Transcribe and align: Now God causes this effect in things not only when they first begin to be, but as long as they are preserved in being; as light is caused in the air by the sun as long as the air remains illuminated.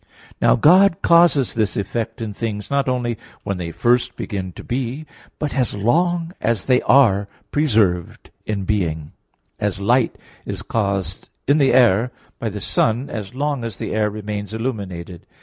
Now 0.41 0.55
God 0.55 1.03
causes 1.03 1.53
this 1.53 1.77
effect 1.77 2.23
in 2.23 2.33
things 2.33 2.71
not 2.71 2.89
only 2.89 3.19
when 3.43 3.57
they 3.59 3.71
first 3.71 4.15
begin 4.15 4.51
to 4.53 4.63
be, 4.63 5.05
but 5.37 5.53
as 5.53 5.75
long 5.75 6.33
as 6.41 6.65
they 6.65 6.81
are 6.81 7.27
preserved 7.51 8.31
in 8.47 8.63
being; 8.63 9.11
as 9.59 9.79
light 9.79 10.17
is 10.43 10.63
caused 10.63 11.29
in 11.47 11.59
the 11.59 11.71
air 11.71 12.09
by 12.39 12.49
the 12.49 12.59
sun 12.59 13.11
as 13.11 13.35
long 13.35 13.63
as 13.63 13.77
the 13.77 13.93
air 13.93 14.09
remains 14.09 14.55
illuminated. 14.55 15.27